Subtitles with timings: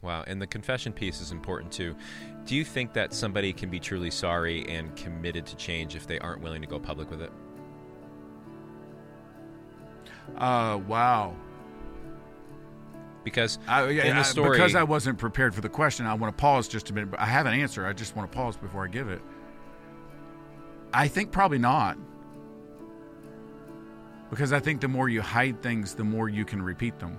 [0.00, 1.96] Wow, and the confession piece is important too.
[2.44, 6.18] Do you think that somebody can be truly sorry and committed to change if they
[6.20, 7.32] aren't willing to go public with it?
[10.36, 11.34] Uh, wow.
[13.24, 16.14] Because I, yeah, in the I- story, because I wasn't prepared for the question, I
[16.14, 17.10] want to pause just a minute.
[17.10, 17.84] But I have an answer.
[17.84, 19.20] I just want to pause before I give it.
[20.94, 21.98] I think probably not.
[24.30, 27.18] Because I think the more you hide things, the more you can repeat them.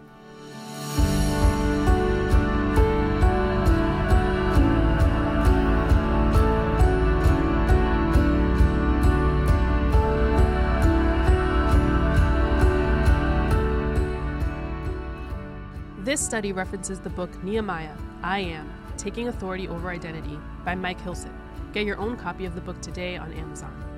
[16.19, 21.31] This study references the book Nehemiah, I Am Taking Authority Over Identity by Mike Hilson.
[21.71, 23.88] Get your own copy of the book today on Amazon.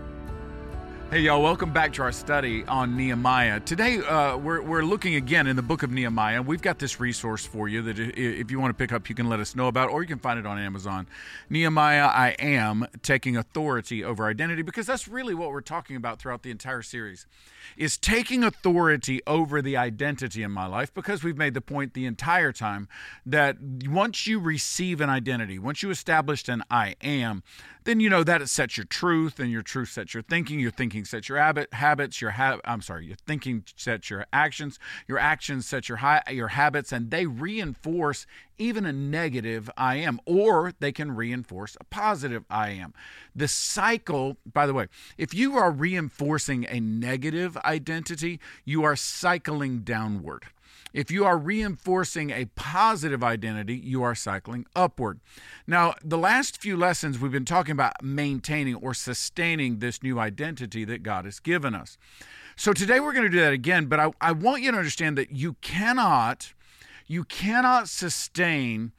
[1.11, 3.59] Hey, y'all, welcome back to our study on Nehemiah.
[3.59, 6.41] Today, uh, we're, we're looking again in the book of Nehemiah.
[6.41, 9.27] We've got this resource for you that if you want to pick up, you can
[9.27, 11.07] let us know about, or you can find it on Amazon.
[11.49, 16.43] Nehemiah, I am taking authority over identity, because that's really what we're talking about throughout
[16.43, 17.25] the entire series,
[17.75, 22.05] is taking authority over the identity in my life, because we've made the point the
[22.05, 22.87] entire time
[23.25, 27.43] that once you receive an identity, once you established an I am,
[27.83, 30.59] then you know that it sets your truth, and your truth sets your thinking.
[30.59, 32.21] Your thinking sets your habit habits.
[32.21, 34.77] Your ha- I'm sorry, your thinking sets your actions.
[35.07, 38.25] Your actions set your your habits, and they reinforce
[38.57, 42.93] even a negative I am, or they can reinforce a positive I am.
[43.35, 44.87] The cycle, by the way,
[45.17, 50.45] if you are reinforcing a negative identity, you are cycling downward.
[50.93, 55.19] If you are reinforcing a positive identity, you are cycling upward.
[55.65, 60.83] Now, the last few lessons we've been talking about maintaining or sustaining this new identity
[60.85, 61.97] that God has given us.
[62.55, 65.17] So today we're going to do that again, but I, I want you to understand
[65.17, 66.53] that you cannot,
[67.07, 68.91] you cannot sustain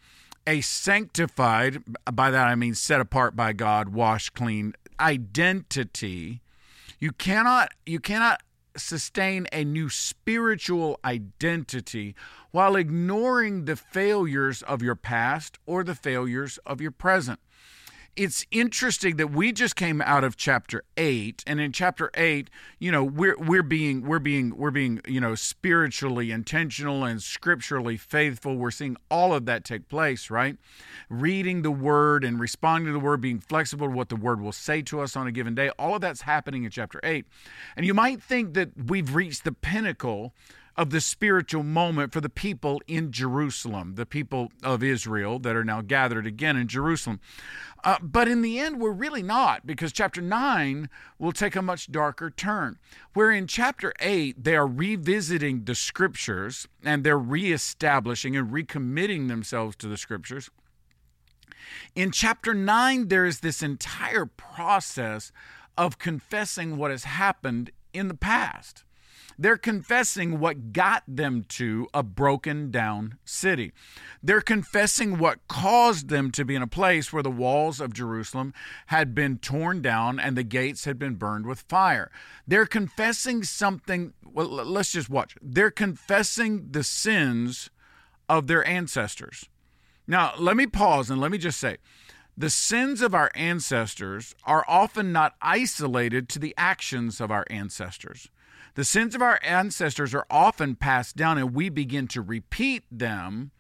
[0.47, 6.41] a sanctified, by that I mean set apart by God, washed clean identity.
[6.99, 8.43] You cannot, you cannot
[8.77, 12.15] sustain a new spiritual identity
[12.51, 17.41] while ignoring the failures of your past or the failures of your present.
[18.15, 22.93] It's interesting that we just came out of chapter 8 and in chapter 8, you
[22.93, 28.57] know, we're we're being we're being we're being, you know, spiritually intentional and scripturally faithful.
[28.57, 30.59] We're seeing all of that take place, right?
[31.09, 34.53] Reading the word and responding to the word, being flexible to what the word will
[34.53, 35.71] say to us on a given day.
[35.79, 37.25] All of that's happening in chapter 8.
[37.77, 40.35] And you might think that we've reached the pinnacle
[40.77, 45.65] of the spiritual moment for the people in Jerusalem, the people of Israel that are
[45.65, 47.21] now gathered again in Jerusalem.
[47.85, 50.89] Uh, but in the end, we're really not, because chapter 9
[51.19, 52.79] will take a much darker turn.
[53.13, 59.77] Where in chapter 8, they are revisiting the scriptures and they're reestablishing and recommitting themselves
[59.77, 60.49] to the scriptures.
[61.95, 65.33] In chapter 9, there is this entire process
[65.77, 68.85] of confessing what has happened in the past.
[69.39, 73.73] They're confessing what got them to a broken down city.
[74.23, 78.55] They're confessing what caused them to be in a place where the walls of Jerusalem
[78.87, 82.11] had been torn down and the gates had been burned with fire.
[82.47, 85.37] They're confessing something, well, let's just watch.
[85.41, 87.71] They're confessing the sins
[88.29, 89.49] of their ancestors.
[90.07, 91.79] Now, let me pause and let me just say
[92.37, 98.31] the sins of our ancestors are often not isolated to the actions of our ancestors.
[98.75, 103.51] The sins of our ancestors are often passed down and we begin to repeat them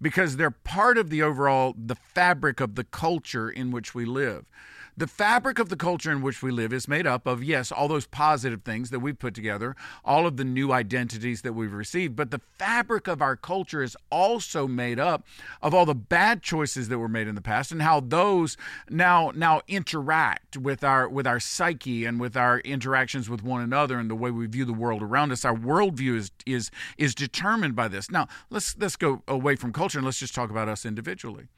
[0.00, 4.46] because they're part of the overall the fabric of the culture in which we live.
[4.94, 7.88] The fabric of the culture in which we live is made up of, yes, all
[7.88, 12.14] those positive things that we've put together, all of the new identities that we've received,
[12.14, 15.26] but the fabric of our culture is also made up
[15.62, 18.58] of all the bad choices that were made in the past and how those
[18.90, 23.98] now now interact with our with our psyche and with our interactions with one another
[23.98, 25.44] and the way we view the world around us.
[25.44, 28.10] Our worldview is is is determined by this.
[28.10, 31.48] Now let's let's go away from culture and let's just talk about us individually.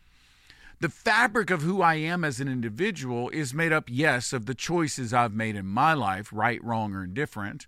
[0.81, 4.55] The fabric of who I am as an individual is made up, yes, of the
[4.55, 7.67] choices I've made in my life, right, wrong, or indifferent.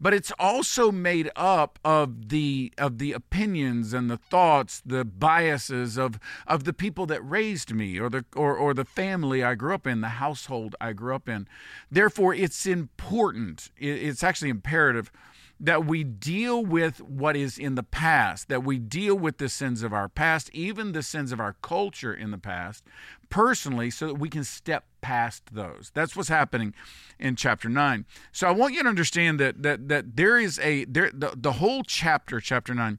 [0.00, 5.96] But it's also made up of the of the opinions and the thoughts, the biases
[5.96, 9.74] of of the people that raised me, or the or, or the family I grew
[9.74, 11.46] up in, the household I grew up in.
[11.88, 13.70] Therefore, it's important.
[13.76, 15.12] It's actually imperative
[15.62, 19.84] that we deal with what is in the past, that we deal with the sins
[19.84, 22.84] of our past, even the sins of our culture in the past,
[23.30, 25.92] personally, so that we can step past those.
[25.94, 26.74] That's what's happening
[27.16, 28.04] in chapter 9.
[28.32, 31.52] So I want you to understand that that that there is a there the, the
[31.52, 32.98] whole chapter, chapter 9,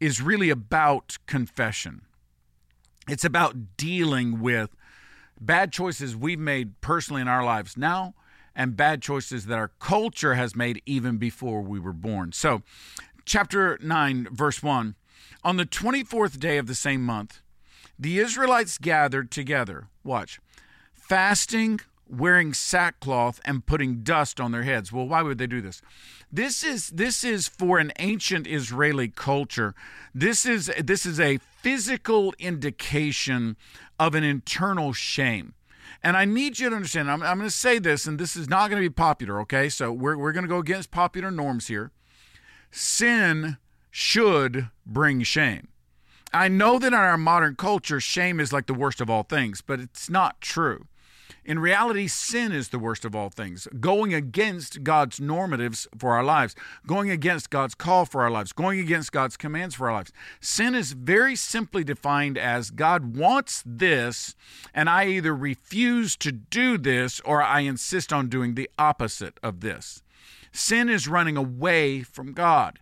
[0.00, 2.06] is really about confession.
[3.06, 4.74] It's about dealing with
[5.38, 8.14] bad choices we've made personally in our lives now
[8.58, 12.32] and bad choices that our culture has made even before we were born.
[12.32, 12.62] So,
[13.24, 14.96] chapter 9, verse 1
[15.44, 17.40] On the 24th day of the same month,
[17.96, 19.86] the Israelites gathered together.
[20.02, 20.40] Watch.
[20.92, 24.92] Fasting, wearing sackcloth and putting dust on their heads.
[24.92, 25.80] Well, why would they do this?
[26.32, 29.74] This is this is for an ancient Israeli culture.
[30.12, 33.56] This is this is a physical indication
[34.00, 35.54] of an internal shame.
[36.02, 38.48] And I need you to understand, I'm, I'm going to say this, and this is
[38.48, 39.68] not going to be popular, okay?
[39.68, 41.90] So we're, we're going to go against popular norms here.
[42.70, 43.56] Sin
[43.90, 45.68] should bring shame.
[46.32, 49.60] I know that in our modern culture, shame is like the worst of all things,
[49.60, 50.86] but it's not true.
[51.48, 53.66] In reality, sin is the worst of all things.
[53.80, 56.54] Going against God's normatives for our lives,
[56.86, 60.12] going against God's call for our lives, going against God's commands for our lives.
[60.42, 64.36] Sin is very simply defined as God wants this,
[64.74, 69.60] and I either refuse to do this or I insist on doing the opposite of
[69.60, 70.02] this.
[70.52, 72.78] Sin is running away from God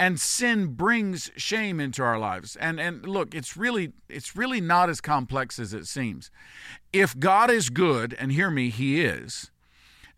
[0.00, 2.56] and sin brings shame into our lives.
[2.56, 6.30] And and look it's really it's really not as complex as it seems.
[6.90, 9.50] If god is good and hear me he is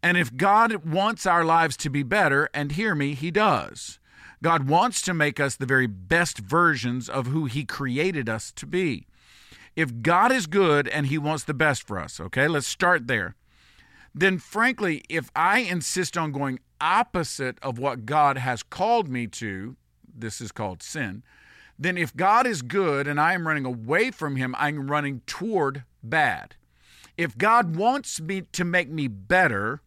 [0.00, 3.99] and if god wants our lives to be better and hear me he does.
[4.40, 8.67] God wants to make us the very best versions of who he created us to
[8.67, 9.06] be.
[9.75, 13.34] If god is good and he wants the best for us okay let's start there.
[14.14, 19.76] Then frankly, if I insist on going opposite of what God has called me to,
[20.14, 21.23] this is called sin,
[21.79, 25.84] then if God is good and I am running away from him, I'm running toward
[26.02, 26.56] bad.
[27.17, 29.81] If God wants me to make me better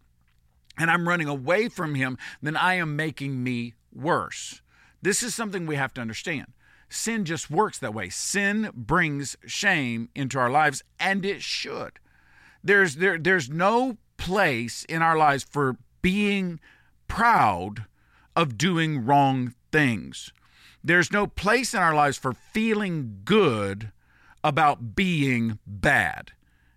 [0.77, 4.61] and I'm running away from him, then I am making me worse.
[5.01, 6.47] This is something we have to understand.
[6.89, 8.09] Sin just works that way.
[8.09, 11.99] Sin brings shame into our lives, and it should.
[12.63, 16.59] There's there there's no place in our lives for being
[17.07, 17.85] proud
[18.35, 20.31] of doing wrong things.
[20.83, 23.91] There's no place in our lives for feeling good
[24.43, 26.31] about being bad.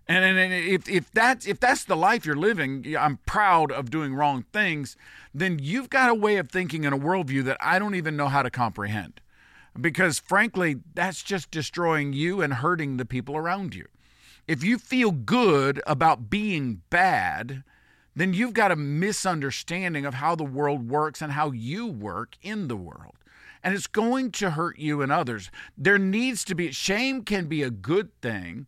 [0.07, 4.15] And, and if, if that's if that's the life you're living, I'm proud of doing
[4.15, 4.97] wrong things,
[5.35, 8.27] then you've got a way of thinking and a worldview that I don't even know
[8.27, 9.21] how to comprehend.
[9.79, 13.85] Because frankly, that's just destroying you and hurting the people around you.
[14.47, 17.63] If you feel good about being bad,
[18.19, 22.67] then you've got a misunderstanding of how the world works and how you work in
[22.67, 23.15] the world.
[23.63, 25.51] And it's going to hurt you and others.
[25.77, 28.67] There needs to be, shame can be a good thing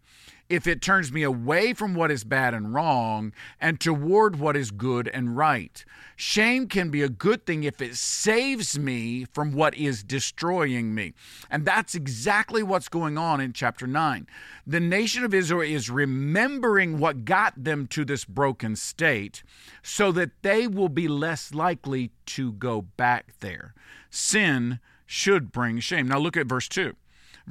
[0.52, 4.70] if it turns me away from what is bad and wrong and toward what is
[4.70, 5.86] good and right.
[6.18, 11.14] Shame can be a good thing if it saves me from what is destroying me.
[11.50, 14.28] And that's exactly what's going on in chapter 9.
[14.68, 19.44] The nation of Israel is remembering what got them to this broken state
[19.82, 23.74] so that they will be less likely to go back there.
[24.10, 26.10] Sin should bring shame.
[26.10, 26.96] Now look at verse 2.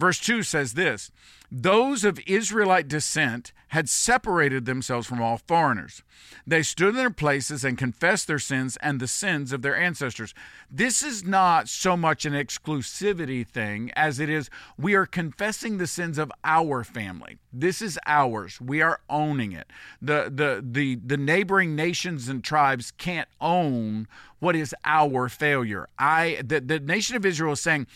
[0.01, 1.11] Verse 2 says this
[1.53, 6.03] those of Israelite descent had separated themselves from all foreigners.
[6.47, 10.33] They stood in their places and confessed their sins and the sins of their ancestors.
[10.71, 14.49] This is not so much an exclusivity thing as it is
[14.79, 17.39] we are confessing the sins of our family.
[17.53, 18.61] This is ours.
[18.61, 19.69] We are owning it.
[20.01, 24.07] The the the the neighboring nations and tribes can't own
[24.39, 25.89] what is our failure.
[25.99, 27.87] I the, the nation of Israel is saying,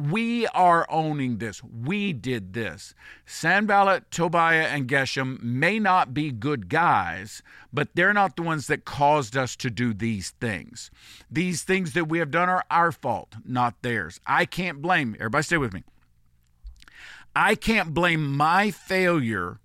[0.00, 1.62] we are owning this.
[1.62, 2.94] We did this.
[3.26, 8.84] Sanballat, Tobiah, and Geshem may not be good guys, but they're not the ones that
[8.84, 10.90] caused us to do these things.
[11.30, 14.20] These things that we have done are our fault, not theirs.
[14.26, 15.84] I can't blame, everybody stay with me.
[17.34, 19.58] I can't blame my failure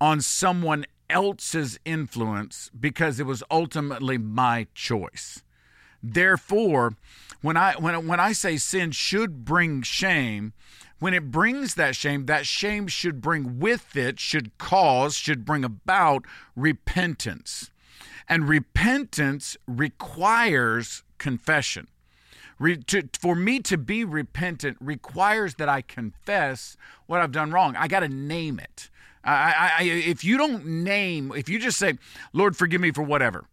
[0.00, 5.42] on someone else's influence because it was ultimately my choice.
[6.06, 6.96] Therefore,
[7.40, 10.52] when I when when I say sin should bring shame,
[10.98, 15.64] when it brings that shame, that shame should bring with it, should cause, should bring
[15.64, 17.70] about repentance.
[18.28, 21.88] And repentance requires confession.
[22.58, 27.76] Re, to, for me to be repentant requires that I confess what I've done wrong.
[27.76, 28.90] I got to name it.
[29.24, 31.98] I, I, if you don't name, if you just say,
[32.34, 33.46] Lord, forgive me for whatever,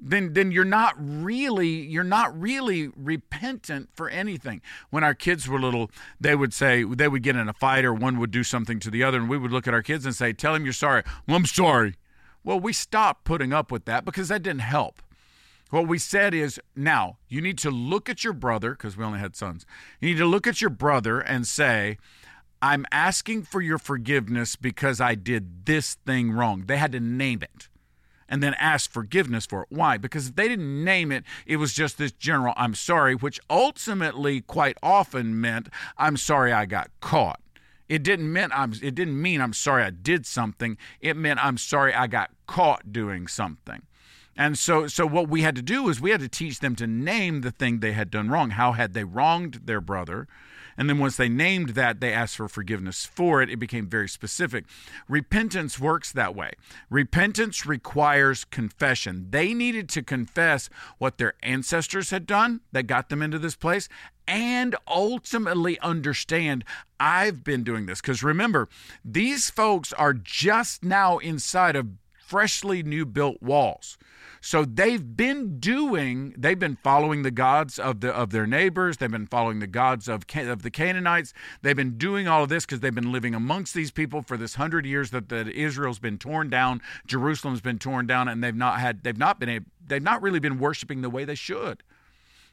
[0.00, 4.60] then then you're not really you're not really repentant for anything.
[4.90, 5.90] When our kids were little,
[6.20, 8.90] they would say they would get in a fight or one would do something to
[8.90, 11.02] the other, and we would look at our kids and say, "Tell him you're sorry."
[11.26, 11.94] Well, I'm sorry.
[12.44, 15.02] Well, we stopped putting up with that because that didn't help.
[15.70, 19.18] What we said is now you need to look at your brother because we only
[19.18, 19.66] had sons.
[20.00, 21.98] You need to look at your brother and say,
[22.62, 26.64] I'm asking for your forgiveness because I did this thing wrong.
[26.66, 27.67] They had to name it
[28.28, 29.68] and then ask forgiveness for it.
[29.70, 29.96] Why?
[29.96, 34.40] Because if they didn't name it, it was just this general, I'm sorry, which ultimately
[34.42, 37.40] quite often meant, I'm sorry I got caught.
[37.88, 40.76] It didn't mean I'm it didn't mean I'm sorry I did something.
[41.00, 43.82] It meant I'm sorry I got caught doing something.
[44.36, 46.86] And so so what we had to do is we had to teach them to
[46.86, 48.50] name the thing they had done wrong.
[48.50, 50.28] How had they wronged their brother?
[50.78, 53.50] And then once they named that, they asked for forgiveness for it.
[53.50, 54.64] It became very specific.
[55.08, 56.52] Repentance works that way.
[56.88, 59.26] Repentance requires confession.
[59.30, 63.88] They needed to confess what their ancestors had done that got them into this place
[64.28, 66.64] and ultimately understand
[67.00, 68.00] I've been doing this.
[68.00, 68.68] Because remember,
[69.04, 71.88] these folks are just now inside of
[72.28, 73.96] freshly new built walls.
[74.40, 78.98] So they've been doing, they've been following the gods of the of their neighbors.
[78.98, 81.32] They've been following the gods of of the Canaanites.
[81.62, 84.54] They've been doing all of this because they've been living amongst these people for this
[84.54, 88.78] hundred years that, that Israel's been torn down, Jerusalem's been torn down, and they've not
[88.78, 91.82] had, they've not been, they've not really been worshiping the way they should.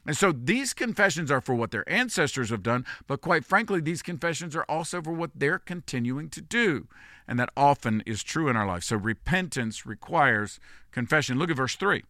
[0.06, 4.02] And so these confessions are for what their ancestors have done, but quite frankly, these
[4.02, 6.86] confessions are also for what they're continuing to do.
[7.28, 8.84] And that often is true in our life.
[8.84, 10.60] So repentance requires
[10.92, 11.38] confession.
[11.38, 12.04] Look at verse 3.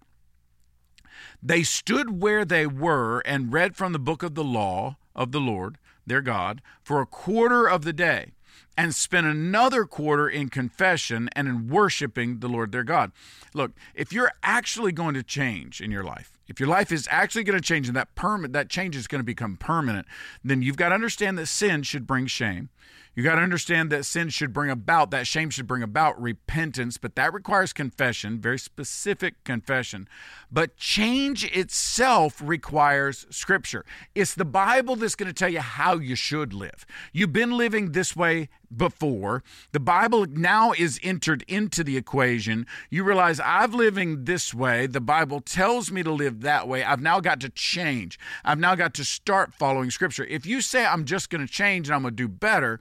[1.43, 5.41] They stood where they were and read from the book of the law of the
[5.41, 8.33] Lord, their God, for a quarter of the day
[8.77, 13.13] and spent another quarter in confession and in worshiping the Lord their God.
[13.55, 17.45] Look, if you're actually going to change in your life, if your life is actually
[17.45, 20.07] going to change and that permanent that change is going to become permanent,
[20.45, 22.69] then you've got to understand that sin should bring shame.
[23.17, 26.99] You got to understand that sin should bring about, that shame should bring about repentance,
[26.99, 30.07] but that requires confession, very specific confession.
[30.53, 33.87] But change itself requires scripture.
[34.15, 36.85] It's the Bible that's going to tell you how you should live.
[37.15, 39.43] You've been living this way before.
[39.73, 42.67] The Bible now is entered into the equation.
[42.91, 44.87] You realize I've living this way.
[44.87, 46.85] The Bible tells me to live that way.
[46.85, 48.19] I've now got to change.
[48.45, 50.25] I've now got to start following scripture.
[50.25, 52.81] If you say I'm just going to change and I'm going to do better,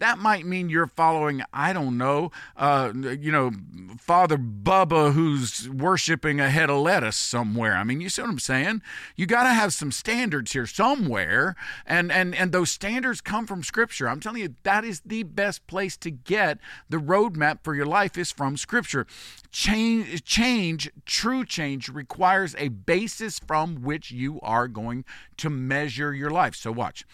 [0.00, 3.52] that might mean you're following, I don't know, uh, you know,
[3.98, 7.74] Father Bubba who's worshiping a head of lettuce somewhere.
[7.74, 8.82] I mean, you see what I'm saying?
[9.14, 11.54] You got to have some standards here somewhere,
[11.86, 14.08] and and and those standards come from Scripture.
[14.08, 18.16] I'm telling you, that is the best place to get the roadmap for your life
[18.18, 19.06] is from Scripture.
[19.50, 25.04] Change, change, true change requires a basis from which you are going
[25.38, 26.54] to measure your life.
[26.54, 27.04] So watch.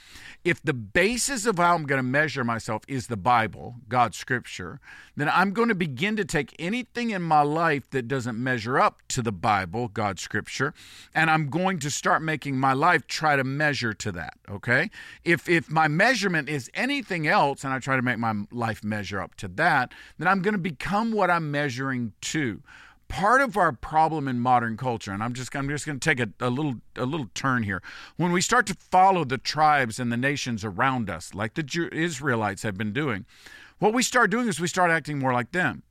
[0.44, 4.80] If the basis of how I'm going to measure myself is the Bible, God's Scripture,
[5.16, 9.02] then I'm going to begin to take anything in my life that doesn't measure up
[9.08, 10.74] to the Bible, God's Scripture,
[11.14, 14.34] and I'm going to start making my life try to measure to that.
[14.50, 14.90] Okay?
[15.24, 19.20] If if my measurement is anything else, and I try to make my life measure
[19.20, 22.62] up to that, then I'm going to become what I'm measuring to
[23.08, 26.20] part of our problem in modern culture and i'm just i'm just going to take
[26.20, 27.82] a, a little a little turn here.
[28.16, 32.62] When we start to follow the tribes and the nations around us like the israelites
[32.62, 33.24] have been doing
[33.78, 35.82] what we start doing is we start acting more like them.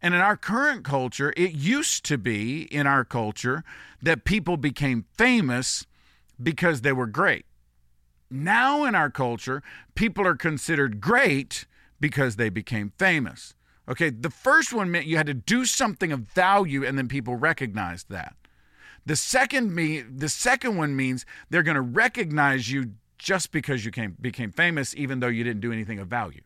[0.00, 3.64] And in our current culture it used to be in our culture
[4.02, 5.86] that people became famous
[6.42, 7.46] because they were great.
[8.30, 9.62] Now in our culture
[9.94, 11.66] people are considered great
[12.00, 13.54] because they became famous
[13.88, 17.36] Okay, the first one meant you had to do something of value and then people
[17.36, 18.34] recognized that.
[19.06, 23.90] The second me the second one means they're going to recognize you just because you
[23.90, 26.40] came, became famous even though you didn't do anything of value.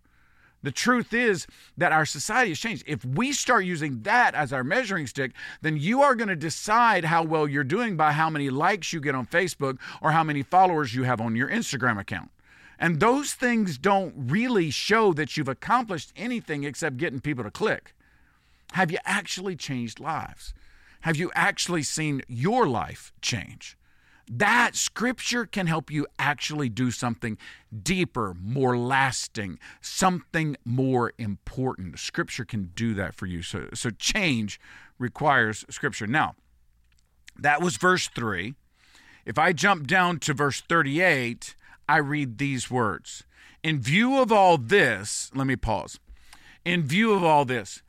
[0.62, 2.82] The truth is that our society has changed.
[2.86, 7.04] If we start using that as our measuring stick, then you are going to decide
[7.04, 10.42] how well you're doing by how many likes you get on Facebook or how many
[10.42, 12.30] followers you have on your Instagram account.
[12.78, 17.94] And those things don't really show that you've accomplished anything except getting people to click.
[18.72, 20.54] Have you actually changed lives?
[21.00, 23.76] Have you actually seen your life change?
[24.30, 27.38] That scripture can help you actually do something
[27.82, 31.98] deeper, more lasting, something more important.
[31.98, 33.42] Scripture can do that for you.
[33.42, 34.60] So, so change
[34.98, 36.06] requires scripture.
[36.06, 36.34] Now,
[37.38, 38.54] that was verse 3.
[39.24, 41.54] If I jump down to verse 38,
[41.88, 43.24] I read these words.
[43.62, 45.98] In view of all this, let me pause.
[46.64, 47.82] In view of all this,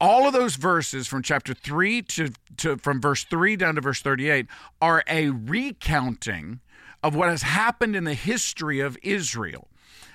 [0.00, 4.00] all of those verses from chapter 3 to, to from verse 3 down to verse
[4.00, 4.46] 38
[4.80, 6.60] are a recounting
[7.02, 9.68] of what has happened in the history of Israel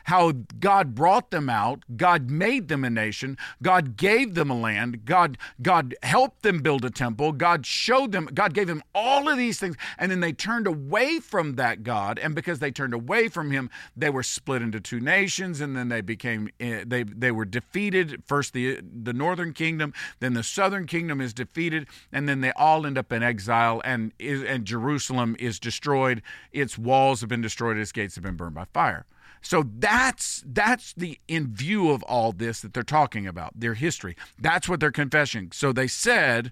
[0.06, 5.06] how God brought them out, God made them a nation, God gave them a land,
[5.06, 9.38] God God helped them build a temple, God showed them, God gave them all of
[9.38, 13.28] these things, and then they turned away from that God, and because they turned away
[13.28, 17.32] from him, they were split into two nations, and then they became eh, they they
[17.32, 18.24] were defeated.
[18.26, 22.86] First the the northern kingdom, then the southern kingdom is defeated, and then they all
[22.86, 26.22] end up in exile, and and Jerusalem is destroyed.
[26.52, 29.06] Its walls have been destroyed, its gates have been burned by fire.
[29.46, 34.18] So that's that's the in view of all this that they're talking about, their history.
[34.40, 35.52] That's what they're confessing.
[35.52, 36.52] So they said,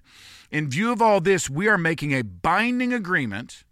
[0.52, 3.64] in view of all this, we are making a binding agreement,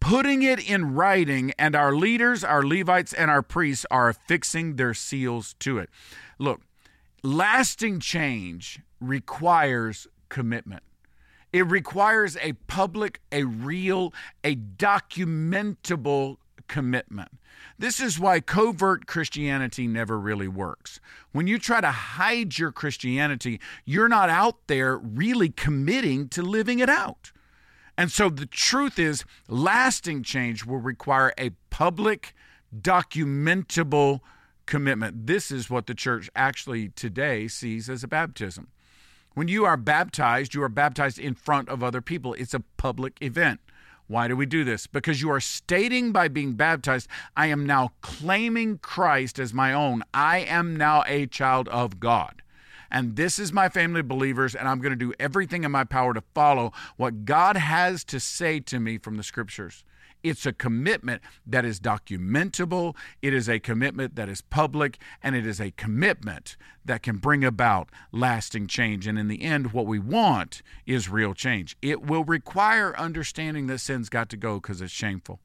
[0.00, 4.92] putting it in writing, and our leaders, our Levites, and our priests are affixing their
[4.92, 5.88] seals to it.
[6.40, 6.62] Look,
[7.22, 10.82] lasting change requires commitment.
[11.52, 17.30] It requires a public, a real, a documentable commitment.
[17.78, 21.00] This is why covert Christianity never really works.
[21.32, 26.78] When you try to hide your Christianity, you're not out there really committing to living
[26.78, 27.32] it out.
[27.98, 32.34] And so the truth is, lasting change will require a public,
[32.78, 34.20] documentable
[34.66, 35.26] commitment.
[35.26, 38.68] This is what the church actually today sees as a baptism.
[39.34, 42.34] When you are baptized, you are baptized in front of other people.
[42.34, 43.60] It's a public event.
[44.08, 44.86] Why do we do this?
[44.86, 50.04] Because you are stating by being baptized, I am now claiming Christ as my own.
[50.14, 52.42] I am now a child of God.
[52.90, 55.82] And this is my family of believers, and I'm going to do everything in my
[55.82, 59.84] power to follow what God has to say to me from the scriptures.
[60.22, 65.46] It's a commitment that is documentable, it is a commitment that is public, and it
[65.46, 69.06] is a commitment that can bring about lasting change.
[69.06, 71.76] And in the end, what we want is real change.
[71.82, 75.40] It will require understanding that sin's got to go because it's shameful.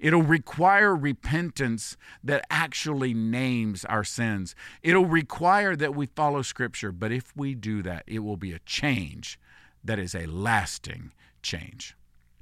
[0.00, 4.54] It'll require repentance that actually names our sins.
[4.82, 6.90] It'll require that we follow Scripture.
[6.90, 9.38] But if we do that, it will be a change
[9.84, 11.12] that is a lasting
[11.42, 11.94] change.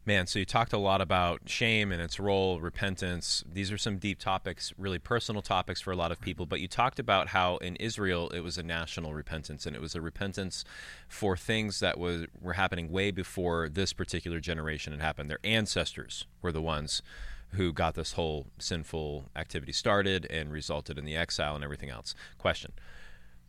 [0.08, 3.44] Man, so you talked a lot about shame and its role, repentance.
[3.46, 6.46] These are some deep topics, really personal topics for a lot of people.
[6.46, 9.94] But you talked about how in Israel it was a national repentance, and it was
[9.94, 10.64] a repentance
[11.08, 15.28] for things that was, were happening way before this particular generation had happened.
[15.28, 17.02] Their ancestors were the ones
[17.50, 22.14] who got this whole sinful activity started and resulted in the exile and everything else.
[22.38, 22.73] Question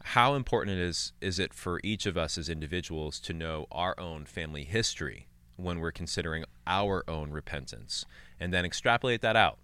[0.04, 4.26] how important is is it for each of us as individuals to know our own
[4.26, 5.29] family history
[5.60, 8.06] when we're considering our own repentance
[8.40, 9.60] and then extrapolate that out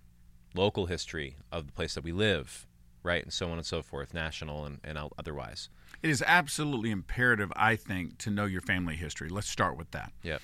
[0.53, 2.65] local history of the place that we live
[3.03, 5.69] right and so on and so forth national and, and otherwise
[6.01, 10.11] it is absolutely imperative i think to know your family history let's start with that
[10.23, 10.41] yep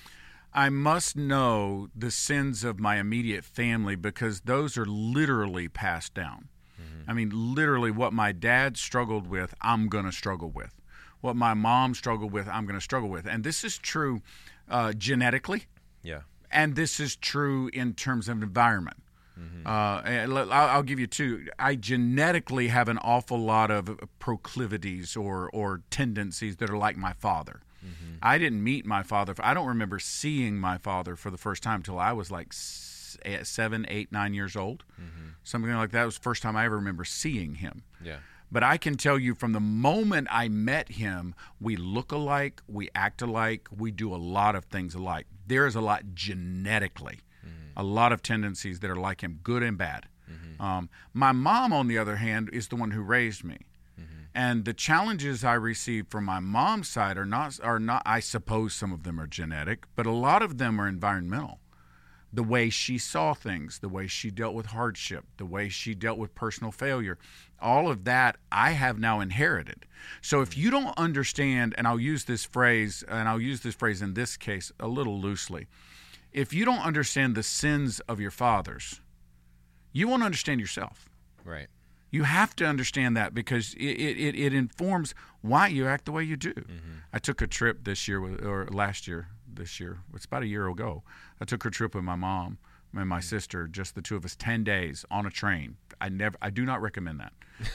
[0.54, 6.48] I must know the sins of my immediate family because those are literally passed down.
[6.80, 7.10] Mm-hmm.
[7.10, 10.74] I mean, literally, what my dad struggled with, I'm going to struggle with.
[11.22, 13.26] What my mom struggled with, I'm going to struggle with.
[13.26, 14.20] And this is true
[14.68, 15.64] uh, genetically.
[16.02, 16.20] Yeah.
[16.50, 18.98] And this is true in terms of environment.
[19.38, 19.66] Mm-hmm.
[19.66, 21.46] Uh, I'll give you two.
[21.58, 27.14] I genetically have an awful lot of proclivities or, or tendencies that are like my
[27.14, 27.62] father.
[27.84, 28.16] Mm-hmm.
[28.22, 29.34] I didn't meet my father.
[29.40, 33.86] I don't remember seeing my father for the first time until I was like seven,
[33.88, 34.84] eight, nine years old.
[35.00, 35.30] Mm-hmm.
[35.42, 37.82] Something like that was the first time I ever remember seeing him.
[38.04, 38.18] Yeah.
[38.52, 42.90] But I can tell you from the moment I met him, we look alike, we
[42.94, 45.26] act alike, we do a lot of things alike.
[45.46, 47.78] There is a lot genetically, mm-hmm.
[47.78, 50.06] a lot of tendencies that are like him, good and bad.
[50.30, 50.62] Mm-hmm.
[50.62, 53.56] Um, my mom, on the other hand, is the one who raised me.
[53.98, 54.22] Mm-hmm.
[54.34, 58.74] And the challenges I received from my mom's side are not are not I suppose
[58.74, 61.58] some of them are genetic, but a lot of them are environmental
[62.32, 66.18] the way she saw things, the way she dealt with hardship, the way she dealt
[66.18, 67.18] with personal failure.
[67.60, 69.84] All of that I have now inherited.
[70.20, 74.00] So if you don't understand, and I'll use this phrase, and I'll use this phrase
[74.00, 75.66] in this case a little loosely,
[76.32, 79.00] if you don't understand the sins of your fathers,
[79.92, 81.10] you won't understand yourself.
[81.44, 81.68] Right.
[82.10, 86.24] You have to understand that because it, it, it informs why you act the way
[86.24, 86.52] you do.
[86.52, 86.98] Mm-hmm.
[87.12, 89.98] I took a trip this year, or last year, this year.
[90.14, 91.02] It's about a year ago.
[91.40, 92.58] I took her trip with my mom
[92.94, 95.76] and my sister, just the two of us, ten days on a train.
[96.00, 97.32] I never, I do not recommend that,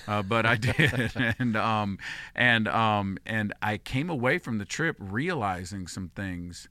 [0.08, 1.98] uh, but I did, and um,
[2.36, 6.68] and um, and I came away from the trip realizing some things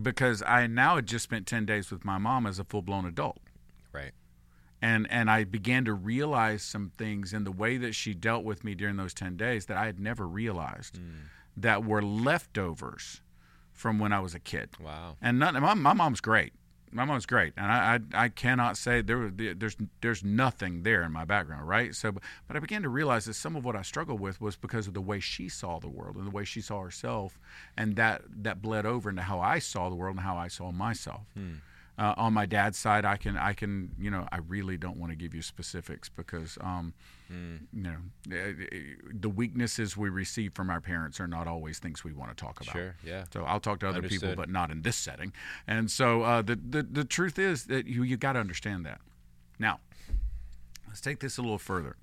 [0.00, 3.06] because I now had just spent ten days with my mom as a full blown
[3.06, 3.38] adult.
[3.92, 4.12] Right.
[4.82, 8.64] And and I began to realize some things in the way that she dealt with
[8.64, 11.28] me during those ten days that I had never realized mm.
[11.56, 13.20] that were leftovers
[13.80, 14.68] from when I was a kid.
[14.78, 15.16] Wow.
[15.22, 16.52] And none, my, my mom's great.
[16.92, 17.78] my mom's great, and I
[18.14, 21.94] I, I cannot say there there's there's nothing there in my background, right?
[21.94, 22.12] So,
[22.46, 24.94] but I began to realize that some of what I struggled with was because of
[24.94, 27.38] the way she saw the world and the way she saw herself,
[27.76, 30.72] and that that bled over into how I saw the world and how I saw
[30.72, 31.26] myself.
[31.34, 31.54] Hmm.
[31.98, 35.12] Uh, on my dad's side, I can I can you know I really don't want
[35.12, 36.94] to give you specifics because um,
[37.30, 37.56] Hmm.
[37.72, 37.96] you know
[38.32, 38.78] eh, eh,
[39.12, 42.60] the weaknesses we receive from our parents are not always things we want to talk
[42.60, 42.72] about.
[42.72, 43.24] Sure, yeah.
[43.32, 45.32] So I'll talk to other people, but not in this setting.
[45.64, 49.00] And so uh, the, the the truth is that you you got to understand that.
[49.60, 49.78] Now,
[50.88, 51.94] let's take this a little further.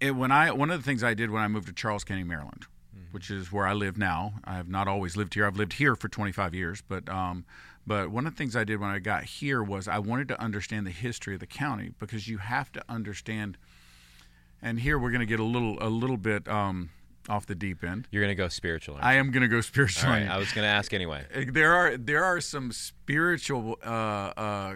[0.00, 2.24] It, when I one of the things I did when I moved to Charles County,
[2.24, 2.66] Maryland,
[3.12, 4.34] which is where I live now.
[4.44, 5.46] I have not always lived here.
[5.46, 7.44] I've lived here for 25 years, but um,
[7.90, 10.40] but one of the things I did when I got here was I wanted to
[10.40, 13.58] understand the history of the county because you have to understand.
[14.62, 16.90] And here we're going to get a little a little bit um,
[17.28, 18.06] off the deep end.
[18.12, 18.96] You're going to go spiritual.
[19.00, 20.08] I am going to go spiritual.
[20.08, 21.26] Right, I was going to ask anyway.
[21.52, 23.88] there are there are some spiritual uh,
[24.36, 24.74] uh,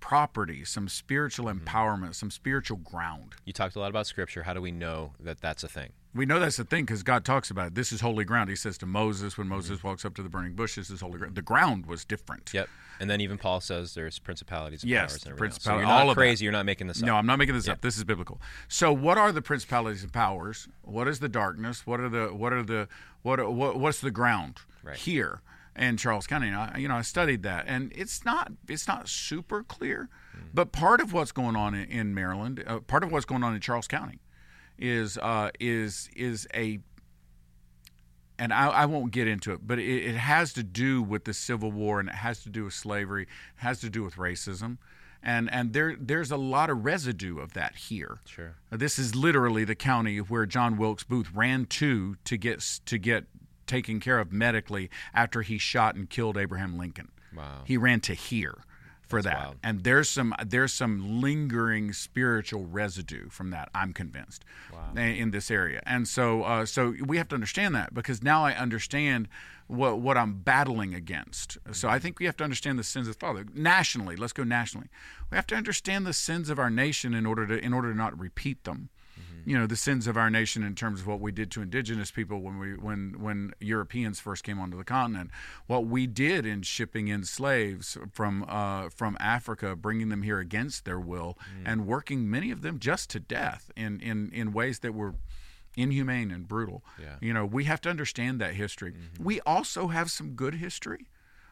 [0.00, 3.34] properties, some spiritual empowerment, some spiritual ground.
[3.44, 4.44] You talked a lot about scripture.
[4.44, 5.90] How do we know that that's a thing?
[6.14, 7.74] We know that's the thing because God talks about it.
[7.74, 8.48] This is holy ground.
[8.50, 11.18] He says to Moses when Moses walks up to the burning bush, "This is holy
[11.18, 12.50] ground." The ground was different.
[12.54, 12.68] Yep.
[13.00, 15.62] And then even Paul says there's principalities and Yes, powers and else.
[15.62, 16.14] So you're not that.
[16.14, 16.44] crazy.
[16.44, 17.06] You're not making this up.
[17.06, 17.80] No, I'm not making this up.
[17.82, 18.40] This is biblical.
[18.68, 20.66] So, what are the principalities and powers?
[20.82, 21.86] What is the darkness?
[21.86, 22.88] What are the what are the
[23.22, 24.96] what are, what what's the ground Right.
[24.96, 25.42] here
[25.76, 26.48] in Charles County?
[26.48, 30.08] And I, you know, I studied that, and it's not it's not super clear.
[30.54, 33.54] But part of what's going on in, in Maryland, uh, part of what's going on
[33.54, 34.20] in Charles County,
[34.78, 36.80] is uh, is is a
[38.38, 41.34] and I, I won't get into it, but it, it has to do with the
[41.34, 44.78] Civil War and it has to do with slavery, it has to do with racism,
[45.22, 48.20] and and there there's a lot of residue of that here.
[48.24, 48.54] Sure.
[48.70, 53.24] This is literally the county where John Wilkes Booth ran to to get to get
[53.66, 57.10] taken care of medically after he shot and killed Abraham Lincoln.
[57.36, 57.62] Wow.
[57.64, 58.64] He ran to here
[59.08, 59.36] for that.
[59.36, 59.56] wild.
[59.62, 63.70] And there's some there's some lingering spiritual residue from that.
[63.74, 64.44] I'm convinced
[64.94, 65.82] in, in this area.
[65.86, 69.28] And so uh, so we have to understand that because now I understand
[69.66, 71.58] what what I'm battling against.
[71.72, 74.16] So I think we have to understand the sins of the Father nationally.
[74.16, 74.88] Let's go nationally.
[75.30, 77.96] We have to understand the sins of our nation in order to in order to
[77.96, 78.90] not repeat them
[79.44, 82.10] you know the sins of our nation in terms of what we did to indigenous
[82.10, 85.30] people when we when when Europeans first came onto the continent,
[85.66, 90.84] what we did in shipping in slaves from uh, from Africa, bringing them here against
[90.84, 94.94] their will, and working many of them just to death in in in ways that
[94.94, 95.14] were
[95.76, 96.84] inhumane and brutal.
[97.00, 97.16] Yeah.
[97.20, 98.94] You know, we have to understand that history.
[99.18, 101.08] We also have some good history.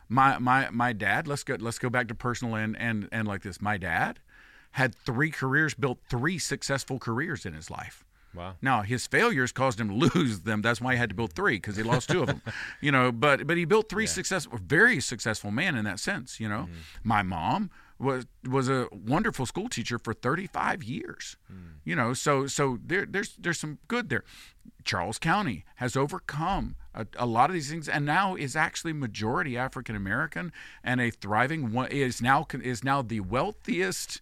[0.09, 1.27] My my my dad.
[1.27, 1.57] Let's go.
[1.59, 3.61] Let's go back to personal and and and like this.
[3.61, 4.21] My dad
[4.77, 8.05] had three careers, built three successful careers in his life.
[8.35, 8.57] Wow.
[8.61, 10.61] Now his failures caused him to lose them.
[10.61, 12.43] That's why he had to build three because he lost two of them.
[12.83, 16.39] You know, but but he built three successful, very successful man in that sense.
[16.39, 16.75] You know, mm-hmm.
[17.05, 21.37] my mom was was a wonderful school teacher for 35 years.
[21.51, 21.57] Mm.
[21.85, 24.25] You know, so so there there's there's some good there.
[24.85, 29.57] Charles County has overcome a, a lot of these things, and now is actually majority
[29.57, 30.53] African American
[30.85, 34.21] and a thriving one is now is now the wealthiest,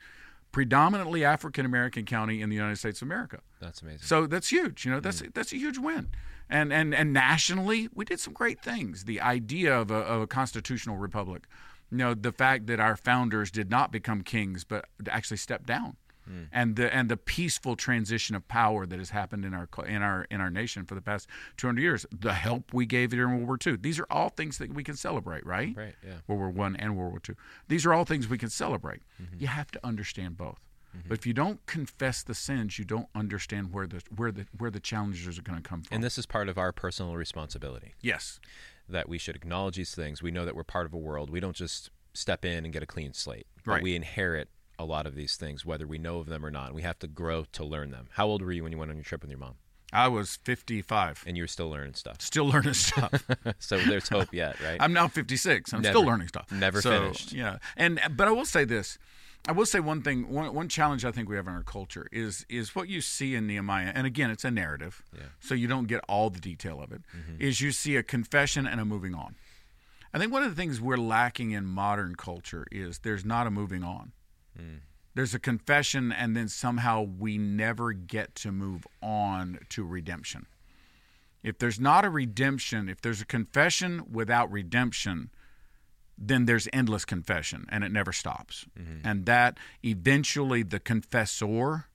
[0.54, 3.40] predominantly African American county in the United States of America.
[3.60, 4.06] That's amazing.
[4.06, 4.84] So that's huge.
[4.84, 5.34] You know, that's mm.
[5.34, 6.10] that's a huge win.
[6.48, 9.04] And and and nationally, we did some great things.
[9.04, 11.48] The idea of a, of a constitutional republic.
[11.90, 15.96] You know, the fact that our founders did not become kings, but actually stepped down.
[16.28, 16.48] Mm.
[16.52, 20.26] And the and the peaceful transition of power that has happened in our in our
[20.30, 23.58] in our nation for the past 200 years, the help we gave during World War
[23.64, 23.76] II.
[23.76, 25.74] These are all things that we can celebrate, right?
[25.76, 26.14] Right, yeah.
[26.26, 27.36] World War One and World War Two.
[27.68, 29.02] These are all things we can celebrate.
[29.22, 29.36] Mm-hmm.
[29.40, 30.60] You have to understand both.
[30.96, 31.08] Mm-hmm.
[31.08, 34.70] But if you don't confess the sins, you don't understand where the where the where
[34.70, 35.94] the challenges are going to come from.
[35.94, 38.38] and this is part of our personal responsibility yes,
[38.88, 40.22] that we should acknowledge these things.
[40.22, 41.30] We know that we're part of a world.
[41.30, 43.46] We don't just step in and get a clean slate.
[43.66, 43.82] Right.
[43.82, 46.74] we inherit a lot of these things, whether we know of them or not.
[46.74, 48.08] We have to grow to learn them.
[48.12, 49.54] How old were you when you went on your trip with your mom?
[49.92, 52.20] I was 55, And you were still learning stuff.
[52.20, 53.24] still learning stuff.
[53.60, 54.76] so there's hope yet, right?
[54.80, 55.72] I'm now 56.
[55.72, 56.50] I'm Never- still learning stuff.
[56.50, 57.32] never So, finished.
[57.32, 58.98] Yeah, and but I will say this.
[59.46, 60.28] I will say one thing.
[60.30, 63.34] One, one challenge I think we have in our culture is is what you see
[63.34, 65.24] in Nehemiah, and again, it's a narrative, Yeah.
[65.38, 67.02] so you don't get all the detail of it.
[67.16, 67.42] Mm-hmm.
[67.42, 69.36] Is you see a confession and a moving on.
[70.14, 73.50] I think one of the things we're lacking in modern culture is there's not a
[73.50, 74.12] moving on.
[75.14, 80.46] There's a confession, and then somehow we never get to move on to redemption.
[81.42, 85.30] If there's not a redemption, if there's a confession without redemption,
[86.16, 88.66] then there's endless confession and it never stops.
[88.78, 89.06] Mm-hmm.
[89.06, 91.86] And that eventually the confessor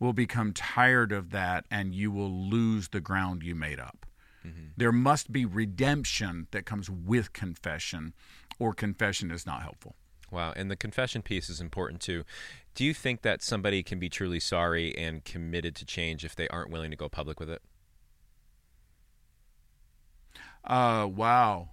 [0.00, 4.06] will become tired of that and you will lose the ground you made up.
[4.46, 4.68] Mm-hmm.
[4.76, 8.14] There must be redemption that comes with confession,
[8.58, 9.96] or confession is not helpful.
[10.30, 12.24] Wow, and the confession piece is important too.
[12.74, 16.46] Do you think that somebody can be truly sorry and committed to change if they
[16.48, 17.62] aren't willing to go public with it?
[20.64, 21.70] Uh, wow.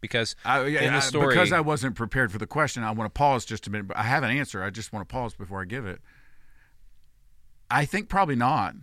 [0.00, 3.12] Because I, in the I- story, because I wasn't prepared for the question, I want
[3.12, 3.88] to pause just a minute.
[3.88, 4.62] But I have an answer.
[4.62, 6.00] I just want to pause before I give it.
[7.70, 8.74] I think probably not.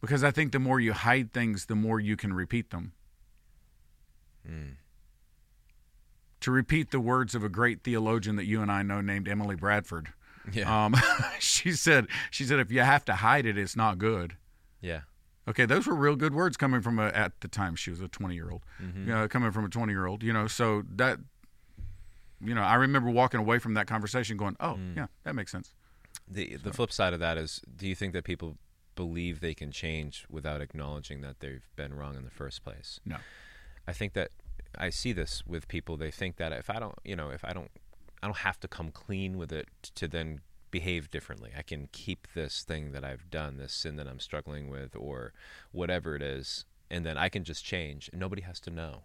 [0.00, 2.92] Because I think the more you hide things, the more you can repeat them.
[4.46, 4.70] Hmm.
[6.40, 9.56] To repeat the words of a great theologian that you and I know named Emily
[9.56, 10.08] Bradford.
[10.52, 10.94] yeah, Um,
[11.38, 14.36] she said, she said, if you have to hide it, it's not good.
[14.80, 15.02] yeah,
[15.48, 18.08] Okay, those were real good words coming from a at the time she was a
[18.08, 19.26] twenty year old, Mm-hmm.
[19.26, 20.22] coming from a twenty year old.
[20.22, 21.18] You know, so that,
[22.40, 24.96] you know, I remember walking away from that conversation going, "Oh, Mm.
[24.96, 25.74] yeah, that makes sense."
[26.28, 28.56] the the flip side of that is, do you think that people
[28.94, 33.00] believe they can change without acknowledging that they've been wrong in the first place?
[33.04, 33.16] No,
[33.88, 34.30] I think that
[34.76, 35.96] I see this with people.
[35.96, 37.70] They think that if I don't, you know, if I don't,
[38.22, 41.50] I don't have to come clean with it to then behave differently.
[41.56, 45.32] I can keep this thing that I've done, this sin that I'm struggling with, or
[45.72, 49.04] whatever it is, and then I can just change, and nobody has to know.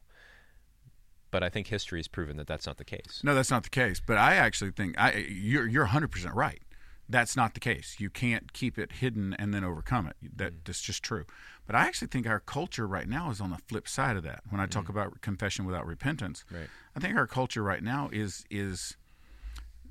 [1.31, 3.21] But I think history has proven that that's not the case.
[3.23, 4.01] no, that's not the case.
[4.05, 6.61] But I actually think I you're you're hundred percent right.
[7.07, 7.97] That's not the case.
[7.99, 10.15] You can't keep it hidden and then overcome it.
[10.37, 10.65] That Mm.
[10.65, 11.25] that's just true.
[11.67, 14.41] But I actually think our culture right now is on the flip side of that.
[14.49, 16.57] When I talk about confession without repentance, Mm.
[16.61, 16.69] Right.
[16.95, 18.97] I think our culture right now is is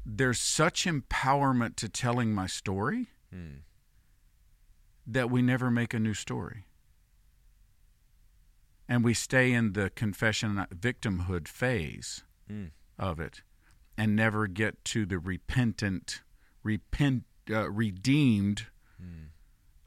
[0.05, 3.59] there's such empowerment to telling my story Hmm.
[5.07, 6.67] that we never make a new story.
[8.89, 12.67] And we stay in the confession victimhood phase Hmm.
[12.99, 13.43] of it
[13.97, 16.23] and never get to the repentant
[16.65, 18.67] repent uh, redeemed
[18.99, 19.27] hmm.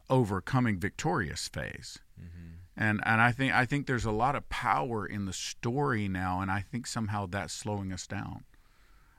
[0.09, 1.99] overcoming victorious phase.
[2.19, 2.47] Mm-hmm.
[2.77, 6.39] And and I think I think there's a lot of power in the story now
[6.39, 8.45] and I think somehow that's slowing us down.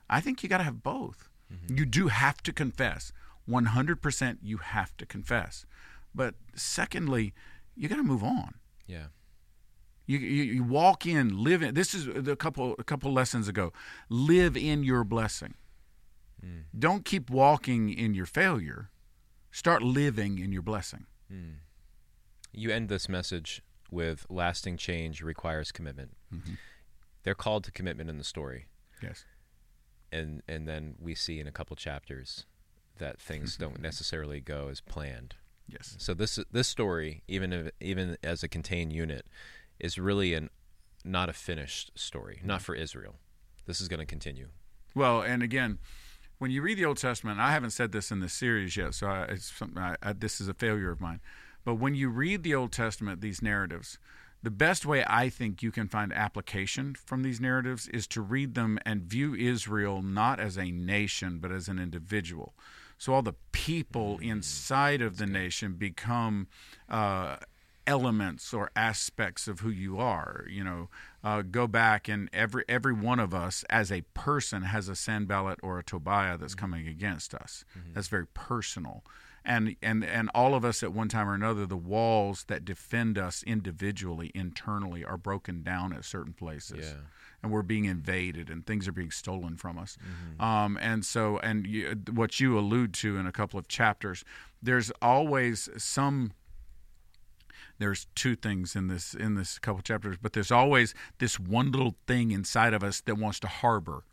[0.09, 1.29] I think you got to have both.
[1.53, 1.77] Mm-hmm.
[1.77, 3.11] You do have to confess.
[3.47, 5.65] 100% you have to confess.
[6.13, 7.33] But secondly,
[7.75, 8.55] you got to move on.
[8.87, 9.07] Yeah.
[10.05, 11.75] You, you you walk in, live in.
[11.75, 13.71] This is a couple a couple lessons ago.
[14.09, 15.53] Live in your blessing.
[16.45, 16.63] Mm.
[16.77, 18.89] Don't keep walking in your failure.
[19.51, 21.05] Start living in your blessing.
[21.31, 21.55] Mm.
[22.51, 26.15] You end this message with lasting change requires commitment.
[26.33, 26.53] Mm-hmm.
[27.23, 28.67] They're called to commitment in the story.
[29.01, 29.23] Yes.
[30.11, 32.45] and and then we see in a couple chapters
[32.97, 35.35] that things don't necessarily go as planned.
[35.67, 35.95] Yes.
[35.99, 39.25] So this this story, even if, even as a contained unit,
[39.79, 40.49] is really an
[41.03, 42.63] not a finished story, not mm.
[42.63, 43.15] for Israel.
[43.65, 44.49] This is going to continue.
[44.95, 45.79] Well, and again,
[46.39, 49.07] when you read the Old Testament, I haven't said this in this series yet, so
[49.07, 51.19] I, it's something I, I, this is a failure of mine.
[51.65, 53.99] But when you read the Old Testament, these narratives,
[54.41, 58.55] the best way I think you can find application from these narratives is to read
[58.55, 62.53] them and view Israel not as a nation, but as an individual.
[62.97, 66.47] So all the people inside of the nation become
[66.87, 67.37] uh,
[67.89, 70.45] elements or aspects of who you are.
[70.49, 70.89] You know,
[71.23, 75.59] uh, go back and every every one of us as a person has a Sanballat
[75.63, 77.65] or a Tobiah that's coming against us.
[77.93, 79.03] That's very personal.
[79.45, 83.17] And, and and all of us at one time or another, the walls that defend
[83.17, 87.01] us individually, internally, are broken down at certain places Yeah.
[87.41, 89.97] and we're being invaded and things are being stolen from us.
[90.39, 94.23] Um, and so, and you, what you allude to in a couple of chapters,
[94.61, 96.31] there's always some.
[97.79, 101.95] There's two things in this in this couple chapters, but there's always this one little
[102.07, 104.03] thing inside of us that wants to harbor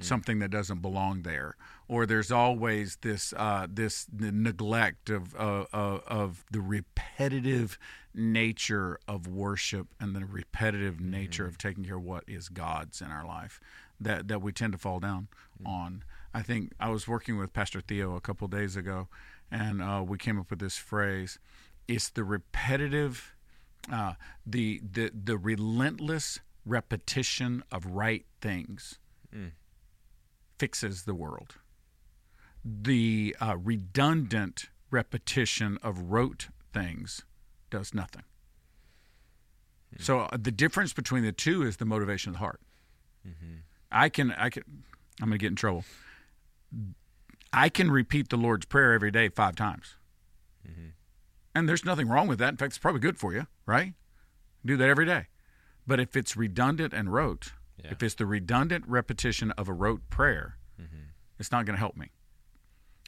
[0.00, 1.56] something that doesn't belong there,
[1.88, 7.78] or there's always this uh, this neglect of, uh, uh, of the repetitive
[8.14, 13.08] nature of worship and the repetitive nature of taking care of what is God's in
[13.08, 13.60] our life
[14.00, 15.28] that that we tend to fall down
[15.64, 16.04] on.
[16.34, 19.08] I think I was working with Pastor Theo a couple days ago,
[19.50, 21.38] and uh, we came up with this phrase:
[21.88, 23.34] "It's the repetitive."
[23.92, 28.98] Uh, the the the relentless repetition of right things
[30.58, 31.54] fixes the world.
[32.64, 37.22] The uh, redundant repetition of rote things
[37.70, 38.24] does nothing.
[40.00, 42.60] So uh, the difference between the two is the motivation of the heart.
[43.92, 44.64] I can I can
[45.20, 45.84] I'm going to get in trouble.
[47.52, 49.94] I can repeat the Lord's prayer every day five times,
[51.56, 52.50] and there's nothing wrong with that.
[52.50, 53.94] In fact, it's probably good for you, right?
[54.64, 55.26] Do that every day.
[55.86, 57.92] But if it's redundant and rote, Yeah.
[57.92, 60.58] if it's the redundant repetition of a rote prayer,
[61.38, 62.10] it's not going to help me.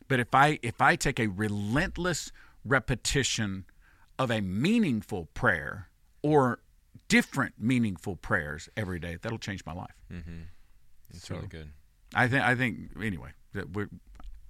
[0.09, 2.31] But if I if I take a relentless
[2.65, 3.65] repetition
[4.19, 5.89] of a meaningful prayer
[6.23, 6.61] or
[7.09, 9.95] different meaningful prayers every day, that'll change my life.
[10.13, 10.43] Mm-hmm.
[11.11, 11.73] It's So- really good.
[12.15, 12.43] I think.
[12.45, 12.91] I think.
[13.03, 13.89] Anyway, that we're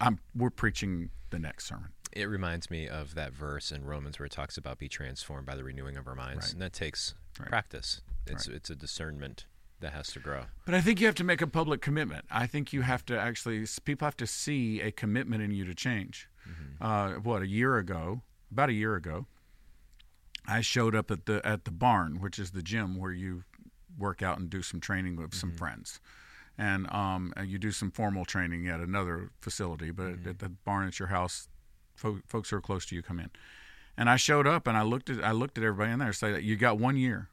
[0.00, 1.90] I'm we're preaching the next sermon.
[2.12, 5.54] It reminds me of that verse in Romans where it talks about be transformed by
[5.54, 6.52] the renewing of our minds, Right.
[6.54, 7.48] and that takes Right.
[7.48, 8.00] practice.
[8.26, 9.46] It's it's a discernment
[9.80, 10.46] that has to grow.
[10.64, 12.24] But I think you have to make a public commitment.
[12.30, 15.74] I think you have to actually, people have to see a commitment in you to
[15.74, 16.28] change.
[16.80, 19.26] Uh, what, a year ago, about a year ago,
[20.46, 23.44] I showed up at the at the barn, which is the gym where you
[23.98, 26.00] work out and do some training with some friends.
[26.56, 30.88] And um, you do some formal training at another facility, but at, at the barn
[30.88, 31.48] at your house,
[31.98, 33.30] fo- folks who are close to you come in.
[33.96, 36.16] And I showed up and I looked at I looked at everybody in there and
[36.16, 37.28] said, "You got one year.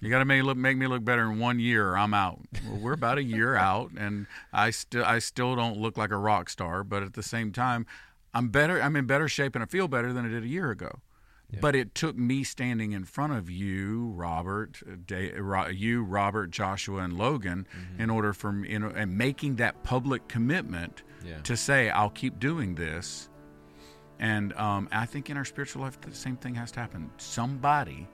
[0.00, 2.40] You got to make look make me look better in one year, or I'm out."
[2.66, 6.16] Well, we're about a year out, and I still I still don't look like a
[6.16, 7.86] rock star, but at the same time,
[8.34, 8.80] I'm better.
[8.82, 11.00] I'm in better shape, and I feel better than I did a year ago.
[11.60, 14.78] But it took me standing in front of you, Robert,
[15.12, 17.66] uh, you, Robert, Joshua, and Logan,
[17.98, 21.40] in order for you know, and making that public commitment Yeah.
[21.42, 23.28] to say, "I'll keep doing this."
[24.22, 27.10] And um, I think in our spiritual life, the same thing has to happen.
[27.18, 28.06] Somebody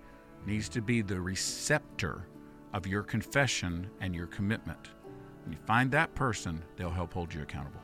[0.46, 2.26] needs to be the receptor
[2.72, 4.88] of your confession and your commitment.
[5.44, 7.80] When you find that person, they'll help hold you accountable.